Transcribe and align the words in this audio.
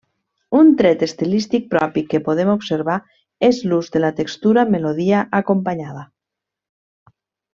Un 0.59 0.69
tret 0.77 1.03
estilístic 1.07 1.67
propi 1.73 2.03
que 2.13 2.21
podem 2.29 2.49
observar 2.53 2.95
és 3.49 3.59
l’ús 3.69 3.93
de 3.97 4.01
la 4.03 4.11
textura 4.23 4.67
melodia 4.77 5.21
acompanyada. 5.41 6.07